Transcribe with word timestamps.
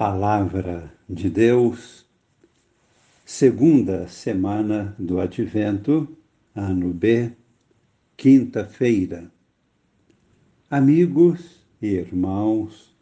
Palavra 0.00 0.90
de 1.06 1.28
Deus, 1.28 2.06
segunda 3.22 4.08
semana 4.08 4.96
do 4.98 5.20
Advento, 5.20 6.16
ano 6.56 6.88
B, 6.88 7.30
quinta-feira. 8.16 9.30
Amigos 10.70 11.66
e 11.82 11.88
irmãos, 11.88 12.96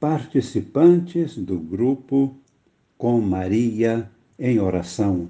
participantes 0.00 1.36
do 1.36 1.58
grupo 1.58 2.34
Com 2.96 3.20
Maria 3.20 4.10
em 4.38 4.58
Oração. 4.58 5.28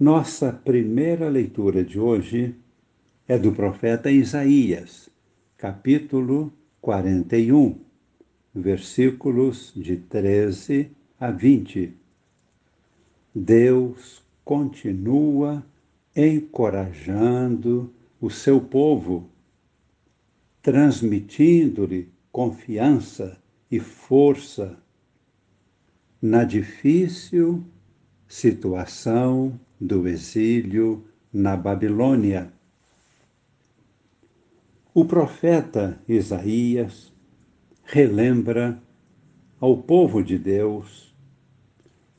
Nossa 0.00 0.50
primeira 0.50 1.28
leitura 1.28 1.84
de 1.84 2.00
hoje 2.00 2.54
é 3.28 3.38
do 3.38 3.52
profeta 3.52 4.10
Isaías, 4.10 5.10
capítulo 5.58 6.50
41 6.80 7.91
versículos 8.54 9.72
de 9.74 9.96
13 9.96 10.90
a 11.18 11.30
20. 11.30 11.94
Deus 13.34 14.22
continua 14.44 15.64
encorajando 16.14 17.92
o 18.20 18.28
seu 18.28 18.60
povo, 18.60 19.28
transmitindo-lhe 20.60 22.08
confiança 22.30 23.38
e 23.70 23.80
força 23.80 24.78
na 26.20 26.44
difícil 26.44 27.64
situação 28.28 29.58
do 29.80 30.06
exílio 30.06 31.04
na 31.32 31.56
Babilônia. 31.56 32.52
O 34.94 35.04
profeta 35.04 35.98
Isaías 36.06 37.11
relembra 37.92 38.82
ao 39.60 39.76
povo 39.76 40.24
de 40.24 40.38
Deus 40.38 41.14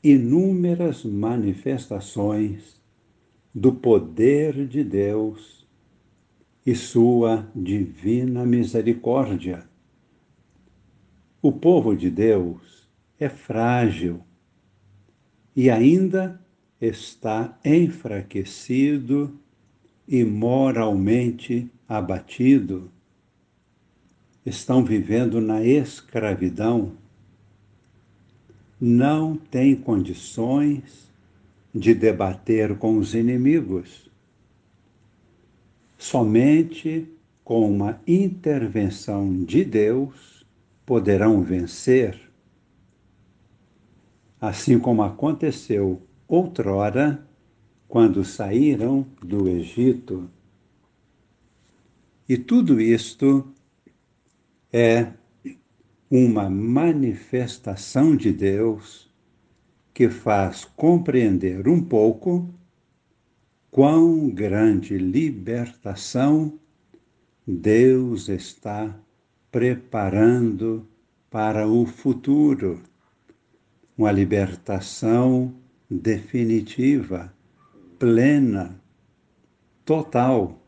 inúmeras 0.04 1.04
manifestações 1.04 2.80
do 3.52 3.72
poder 3.72 4.68
de 4.68 4.84
Deus 4.84 5.66
e 6.64 6.76
sua 6.76 7.50
divina 7.56 8.46
misericórdia. 8.46 9.68
O 11.42 11.50
povo 11.50 11.96
de 11.96 12.08
Deus 12.08 12.88
é 13.18 13.28
frágil 13.28 14.20
e 15.56 15.70
ainda 15.70 16.40
está 16.80 17.58
enfraquecido 17.64 19.36
e 20.06 20.22
moralmente 20.22 21.68
abatido 21.88 22.92
estão 24.44 24.84
vivendo 24.84 25.40
na 25.40 25.64
escravidão 25.64 26.92
não 28.80 29.36
têm 29.36 29.74
condições 29.74 31.10
de 31.74 31.94
debater 31.94 32.76
com 32.76 32.98
os 32.98 33.14
inimigos. 33.14 34.10
Somente 35.96 37.08
com 37.42 37.70
uma 37.70 38.00
intervenção 38.06 39.42
de 39.44 39.64
Deus 39.64 40.44
poderão 40.84 41.42
vencer. 41.42 42.20
Assim 44.40 44.78
como 44.78 45.02
aconteceu 45.02 46.02
outrora, 46.28 47.24
quando 47.88 48.24
saíram 48.24 49.06
do 49.22 49.48
Egito. 49.48 50.28
E 52.28 52.36
tudo 52.36 52.80
isto 52.80 53.46
é 54.76 55.06
uma 56.10 56.50
manifestação 56.50 58.16
de 58.16 58.32
Deus 58.32 59.08
que 59.94 60.08
faz 60.08 60.64
compreender 60.64 61.68
um 61.68 61.80
pouco 61.80 62.52
quão 63.70 64.28
grande 64.28 64.98
libertação 64.98 66.58
Deus 67.46 68.28
está 68.28 68.98
preparando 69.48 70.84
para 71.30 71.68
o 71.68 71.86
futuro. 71.86 72.82
Uma 73.96 74.10
libertação 74.10 75.54
definitiva, 75.88 77.32
plena, 77.96 78.74
total. 79.84 80.60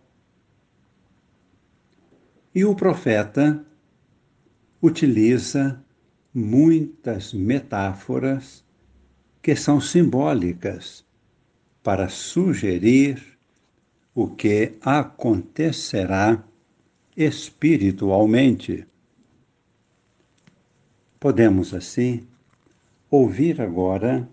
E 2.54 2.64
o 2.64 2.72
profeta 2.72 3.66
utiliza 4.86 5.82
muitas 6.32 7.32
metáforas 7.32 8.64
que 9.42 9.56
são 9.56 9.80
simbólicas 9.80 11.04
para 11.82 12.08
sugerir 12.08 13.36
o 14.14 14.28
que 14.28 14.74
acontecerá 14.80 16.42
espiritualmente. 17.16 18.86
Podemos, 21.18 21.74
assim, 21.74 22.26
ouvir 23.10 23.60
agora 23.60 24.28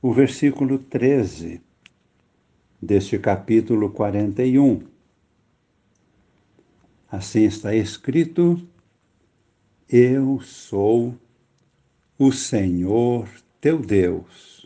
o 0.00 0.12
versículo 0.12 0.78
13 0.78 1.60
deste 2.80 3.18
capítulo 3.18 3.90
41. 3.90 4.82
Assim 7.10 7.44
está 7.44 7.74
escrito 7.74 8.64
eu 9.92 10.40
sou 10.40 11.18
o 12.16 12.30
Senhor 12.30 13.28
teu 13.60 13.80
Deus, 13.80 14.64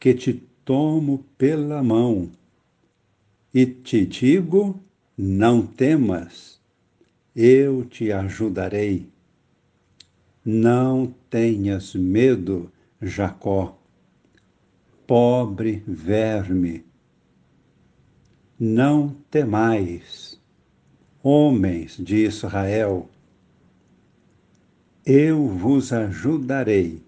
que 0.00 0.12
te 0.12 0.34
tomo 0.64 1.24
pela 1.38 1.80
mão 1.80 2.32
e 3.54 3.64
te 3.64 4.04
digo: 4.04 4.80
não 5.16 5.64
temas, 5.64 6.60
eu 7.36 7.84
te 7.84 8.10
ajudarei. 8.10 9.08
Não 10.44 11.14
tenhas 11.30 11.94
medo, 11.94 12.70
Jacó, 13.00 13.78
pobre 15.06 15.84
verme. 15.86 16.84
Não 18.58 19.10
temais, 19.30 20.40
homens 21.22 21.96
de 21.96 22.24
Israel 22.24 23.08
eu 25.06 25.46
vos 25.46 25.92
ajudarei, 25.92 27.00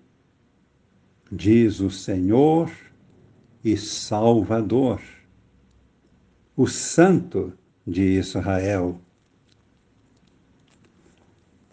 diz 1.33 1.81
o 1.81 1.91
Senhor 1.91 2.71
e 3.65 3.77
Salvador, 3.77 5.03
o 6.57 6.69
Santo 6.69 7.53
de 7.85 8.03
Israel. 8.03 9.01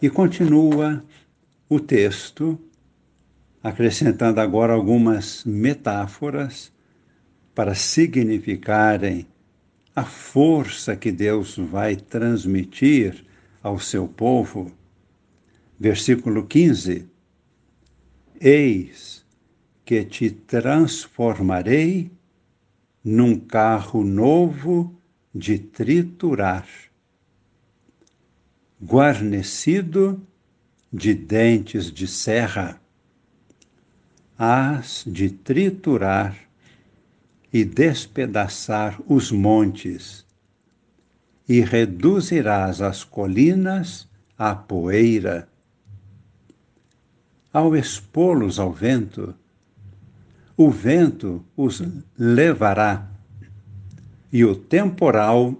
E 0.02 0.10
continua 0.10 1.00
o 1.68 1.78
texto, 1.78 2.58
acrescentando 3.62 4.40
agora 4.40 4.72
algumas 4.72 5.44
metáforas 5.44 6.72
para 7.54 7.72
significarem 7.72 9.28
a 9.94 10.04
força 10.04 10.96
que 10.96 11.12
Deus 11.12 11.56
vai 11.56 11.94
transmitir 11.94 13.24
ao 13.62 13.78
seu 13.78 14.08
povo 14.08 14.75
Versículo 15.78 16.46
15: 16.46 17.06
Eis 18.40 19.24
que 19.84 20.02
te 20.04 20.30
transformarei 20.30 22.10
num 23.04 23.38
carro 23.38 24.02
novo 24.02 24.94
de 25.34 25.58
triturar, 25.58 26.66
guarnecido 28.82 30.26
de 30.90 31.12
dentes 31.12 31.92
de 31.92 32.06
serra. 32.06 32.80
Hás 34.38 35.04
de 35.06 35.28
triturar 35.30 36.36
e 37.52 37.64
despedaçar 37.64 38.98
os 39.06 39.30
montes, 39.30 40.24
e 41.46 41.60
reduzirás 41.60 42.80
as 42.80 43.04
colinas 43.04 44.08
à 44.38 44.54
poeira 44.54 45.48
ao 47.56 47.74
expô-los 47.74 48.58
ao 48.58 48.70
vento, 48.70 49.34
o 50.58 50.70
vento 50.70 51.42
os 51.56 51.82
levará 52.18 53.08
e 54.30 54.44
o 54.44 54.54
temporal 54.54 55.58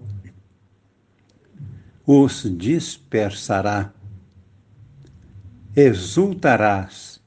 os 2.06 2.42
dispersará. 2.58 3.94
Exultarás 5.74 7.18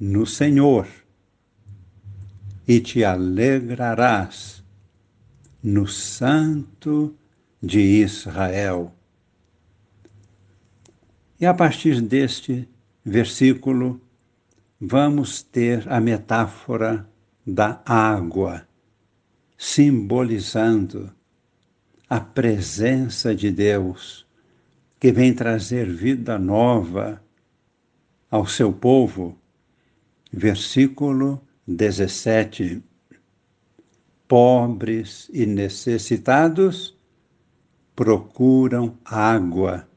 no 0.00 0.24
Senhor 0.24 0.88
e 2.66 2.80
te 2.80 3.04
alegrarás 3.04 4.64
no 5.62 5.86
Santo 5.86 7.14
de 7.62 7.78
Israel. 7.78 8.90
E 11.38 11.44
a 11.44 11.52
partir 11.52 12.00
deste 12.00 12.66
versículo, 13.04 14.00
vamos 14.80 15.42
ter 15.42 15.90
a 15.90 16.00
metáfora 16.00 17.08
da 17.46 17.82
água, 17.84 18.66
simbolizando 19.56 21.12
a 22.08 22.20
presença 22.20 23.34
de 23.34 23.50
Deus, 23.50 24.26
que 24.98 25.12
vem 25.12 25.34
trazer 25.34 25.88
vida 25.90 26.38
nova 26.38 27.22
ao 28.30 28.46
seu 28.46 28.72
povo. 28.72 29.38
Versículo 30.32 31.40
17. 31.66 32.82
Pobres 34.26 35.30
e 35.32 35.46
necessitados 35.46 36.98
procuram 37.94 38.98
água, 39.04 39.88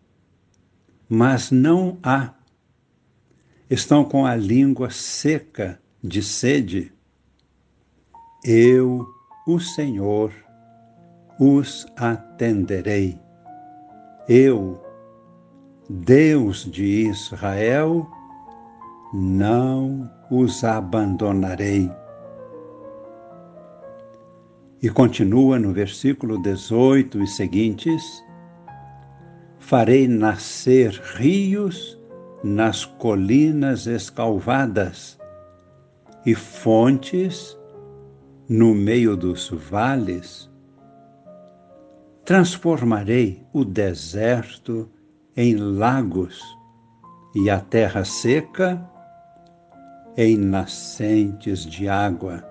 mas 1.09 1.49
não 1.49 1.97
há. 2.03 2.36
Estão 3.69 4.05
com 4.05 4.25
a 4.25 4.33
língua 4.33 4.89
seca 4.89 5.77
de 6.01 6.23
sede. 6.23 6.93
Eu, 8.45 9.05
o 9.45 9.59
Senhor, 9.59 10.31
os 11.37 11.85
atenderei. 11.97 13.19
Eu, 14.29 14.81
Deus 15.89 16.63
de 16.63 17.09
Israel, 17.09 18.09
não 19.13 20.09
os 20.31 20.63
abandonarei. 20.63 21.91
E 24.81 24.89
continua 24.89 25.59
no 25.59 25.73
versículo 25.73 26.41
18 26.41 27.21
e 27.21 27.27
seguintes: 27.27 28.23
Farei 29.59 30.07
nascer 30.07 30.91
rios 31.15 31.96
nas 32.43 32.85
colinas 32.85 33.87
escalvadas 33.87 35.19
e 36.25 36.35
fontes 36.35 37.57
no 38.47 38.73
meio 38.73 39.15
dos 39.15 39.49
vales. 39.49 40.49
Transformarei 42.23 43.45
o 43.53 43.63
deserto 43.63 44.89
em 45.35 45.55
lagos 45.55 46.41
e 47.35 47.49
a 47.49 47.59
terra 47.59 48.03
seca 48.03 48.89
em 50.15 50.37
nascentes 50.37 51.65
de 51.65 51.87
água 51.87 52.43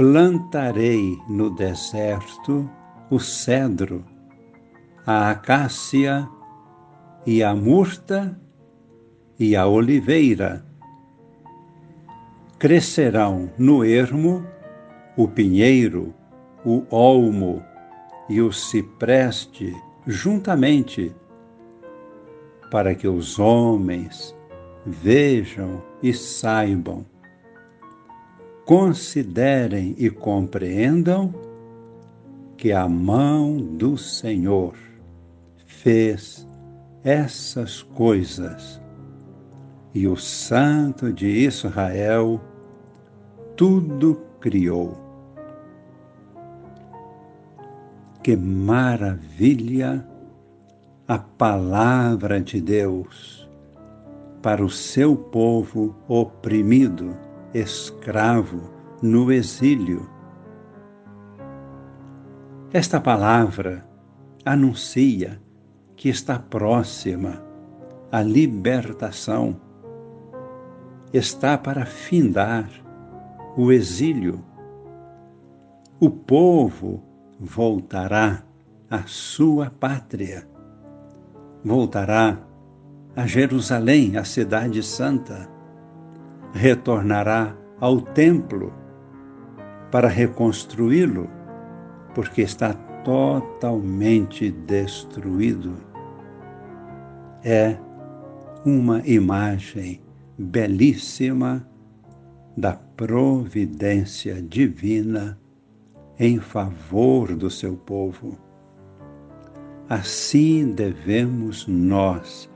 plantarei 0.00 1.22
no 1.28 1.50
deserto 1.50 2.66
o 3.10 3.18
cedro, 3.18 4.02
a 5.06 5.28
acácia 5.28 6.26
e 7.26 7.42
a 7.42 7.54
murta 7.54 8.38
e 9.38 9.56
a 9.56 9.66
oliveira. 9.66 10.64
Crescerão 12.58 13.50
no 13.58 13.84
ermo 13.84 14.44
o 15.16 15.26
pinheiro, 15.26 16.14
o 16.64 16.84
olmo 16.90 17.62
e 18.28 18.40
o 18.40 18.52
cipreste 18.52 19.74
juntamente, 20.06 21.14
para 22.70 22.94
que 22.94 23.08
os 23.08 23.38
homens 23.38 24.36
vejam 24.86 25.82
e 26.02 26.12
saibam 26.12 27.04
considerem 28.70 29.96
e 29.98 30.08
compreendam 30.08 31.34
que 32.56 32.70
a 32.70 32.88
mão 32.88 33.56
do 33.56 33.98
Senhor 33.98 34.76
fez 35.66 36.48
essas 37.02 37.82
coisas 37.82 38.80
e 39.94 40.06
o 40.06 40.16
Santo 40.16 41.12
de 41.12 41.26
Israel 41.26 42.40
tudo 43.56 44.20
criou. 44.38 44.98
Que 48.22 48.36
maravilha 48.36 50.06
a 51.08 51.18
palavra 51.18 52.40
de 52.40 52.60
Deus 52.60 53.48
para 54.42 54.64
o 54.64 54.70
seu 54.70 55.16
povo 55.16 55.96
oprimido 56.06 57.16
escravo 57.52 58.70
no 59.02 59.32
exílio. 59.32 60.08
Esta 62.72 63.00
palavra 63.00 63.84
anuncia 64.44 65.40
que 66.00 66.08
está 66.08 66.38
próxima 66.38 67.42
a 68.10 68.22
libertação, 68.22 69.60
está 71.12 71.58
para 71.58 71.84
findar 71.84 72.70
o 73.54 73.70
exílio. 73.70 74.42
O 76.00 76.08
povo 76.08 77.02
voltará 77.38 78.42
à 78.90 79.02
sua 79.02 79.68
pátria, 79.68 80.48
voltará 81.62 82.38
a 83.14 83.26
Jerusalém, 83.26 84.16
a 84.16 84.24
cidade 84.24 84.82
santa 84.82 85.50
retornará 86.54 87.54
ao 87.78 88.00
templo 88.00 88.72
para 89.92 90.08
reconstruí-lo, 90.08 91.28
porque 92.14 92.40
está 92.40 92.72
totalmente 93.04 94.50
destruído. 94.50 95.89
É 97.42 97.76
uma 98.66 99.00
imagem 99.06 100.02
belíssima 100.38 101.66
da 102.54 102.74
providência 102.74 104.42
divina 104.42 105.38
em 106.18 106.38
favor 106.38 107.34
do 107.34 107.48
seu 107.48 107.76
povo. 107.76 108.36
Assim 109.88 110.70
devemos 110.72 111.66
nós 111.66 112.50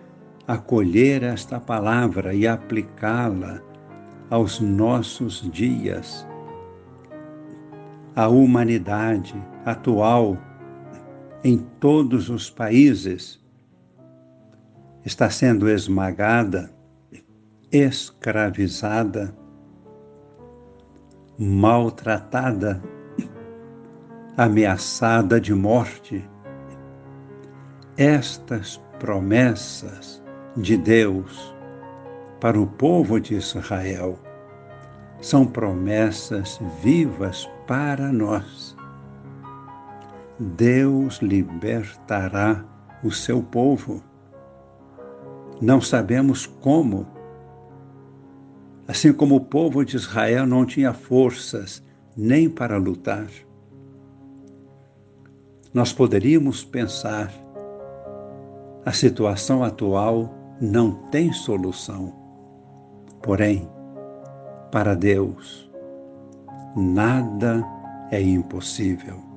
acolher 0.46 1.22
esta 1.22 1.58
palavra 1.58 2.34
e 2.34 2.46
aplicá-la 2.46 3.62
aos 4.28 4.60
nossos 4.60 5.50
dias. 5.50 6.26
A 8.14 8.28
humanidade 8.28 9.34
atual, 9.64 10.36
em 11.42 11.56
todos 11.80 12.28
os 12.28 12.50
países, 12.50 13.42
está 15.04 15.28
sendo 15.28 15.68
esmagada, 15.68 16.70
escravizada, 17.70 19.34
maltratada, 21.38 22.82
ameaçada 24.36 25.40
de 25.40 25.52
morte. 25.52 26.26
Estas 27.96 28.82
promessas 28.98 30.22
de 30.56 30.76
Deus 30.76 31.54
para 32.40 32.58
o 32.58 32.66
povo 32.66 33.20
de 33.20 33.34
Israel. 33.34 34.18
São 35.20 35.46
promessas 35.46 36.60
vivas 36.82 37.48
para 37.66 38.12
nós. 38.12 38.76
Deus 40.38 41.18
libertará 41.22 42.64
o 43.02 43.10
seu 43.10 43.42
povo. 43.42 44.02
Não 45.64 45.80
sabemos 45.80 46.44
como. 46.44 47.06
Assim 48.86 49.14
como 49.14 49.36
o 49.36 49.40
povo 49.40 49.82
de 49.82 49.96
Israel 49.96 50.46
não 50.46 50.66
tinha 50.66 50.92
forças 50.92 51.82
nem 52.14 52.50
para 52.50 52.76
lutar. 52.76 53.28
Nós 55.72 55.90
poderíamos 55.90 56.62
pensar: 56.62 57.32
a 58.84 58.92
situação 58.92 59.64
atual 59.64 60.34
não 60.60 60.92
tem 61.08 61.32
solução. 61.32 62.12
Porém, 63.22 63.66
para 64.70 64.94
Deus, 64.94 65.72
nada 66.76 67.64
é 68.10 68.20
impossível. 68.20 69.33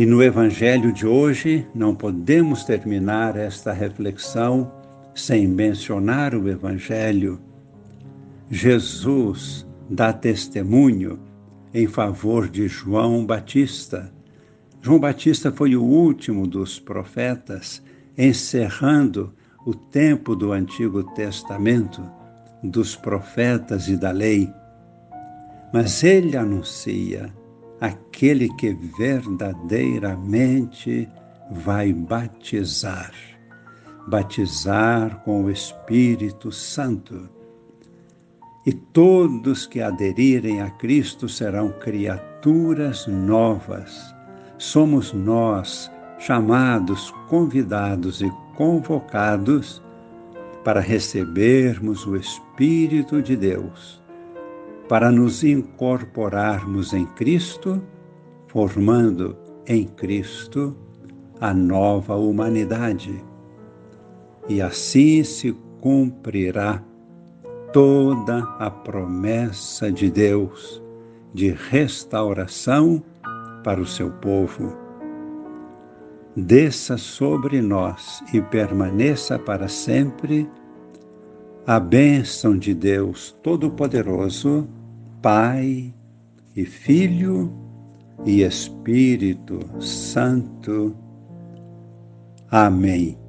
E 0.00 0.06
no 0.06 0.22
Evangelho 0.22 0.94
de 0.94 1.06
hoje, 1.06 1.66
não 1.74 1.94
podemos 1.94 2.64
terminar 2.64 3.36
esta 3.36 3.70
reflexão 3.70 4.72
sem 5.14 5.46
mencionar 5.46 6.34
o 6.34 6.48
Evangelho. 6.48 7.38
Jesus 8.48 9.66
dá 9.90 10.10
testemunho 10.10 11.20
em 11.74 11.86
favor 11.86 12.48
de 12.48 12.66
João 12.66 13.26
Batista. 13.26 14.10
João 14.80 14.98
Batista 14.98 15.52
foi 15.52 15.76
o 15.76 15.82
último 15.84 16.46
dos 16.46 16.78
profetas, 16.80 17.82
encerrando 18.16 19.34
o 19.66 19.74
tempo 19.74 20.34
do 20.34 20.50
Antigo 20.50 21.04
Testamento, 21.12 22.02
dos 22.62 22.96
profetas 22.96 23.86
e 23.86 23.98
da 23.98 24.12
lei, 24.12 24.50
mas 25.74 26.02
ele 26.02 26.38
anuncia 26.38 27.30
aquele 27.80 28.48
que 28.56 28.74
verdadeiramente 28.74 31.08
vai 31.50 31.92
batizar 31.92 33.12
batizar 34.10 35.22
com 35.24 35.44
o 35.44 35.50
Espírito 35.50 36.50
Santo. 36.50 37.28
E 38.66 38.72
todos 38.72 39.66
que 39.66 39.80
aderirem 39.80 40.60
a 40.60 40.70
Cristo 40.70 41.28
serão 41.28 41.70
criaturas 41.70 43.06
novas. 43.06 44.14
Somos 44.58 45.12
nós 45.12 45.90
chamados, 46.18 47.10
convidados 47.28 48.20
e 48.20 48.30
convocados 48.56 49.82
para 50.62 50.80
recebermos 50.80 52.06
o 52.06 52.16
Espírito 52.16 53.22
de 53.22 53.34
Deus, 53.34 53.99
para 54.90 55.12
nos 55.12 55.44
incorporarmos 55.44 56.92
em 56.92 57.06
Cristo, 57.06 57.80
formando 58.48 59.36
em 59.64 59.84
Cristo 59.84 60.76
a 61.40 61.54
nova 61.54 62.16
humanidade. 62.16 63.24
E 64.48 64.60
assim 64.60 65.22
se 65.22 65.56
cumprirá 65.80 66.82
toda 67.72 68.42
a 68.58 68.68
promessa 68.68 69.92
de 69.92 70.10
Deus 70.10 70.82
de 71.32 71.50
restauração 71.52 73.00
para 73.62 73.80
o 73.80 73.86
seu 73.86 74.10
povo. 74.10 74.76
Desça 76.34 76.96
sobre 76.96 77.62
nós 77.62 78.24
e 78.34 78.42
permaneça 78.42 79.38
para 79.38 79.68
sempre 79.68 80.50
a 81.64 81.78
bênção 81.78 82.58
de 82.58 82.74
Deus 82.74 83.36
Todo-Poderoso, 83.40 84.66
Pai 85.22 85.94
e 86.56 86.64
Filho 86.64 87.52
e 88.24 88.42
Espírito 88.42 89.60
Santo. 89.80 90.96
Amém. 92.50 93.19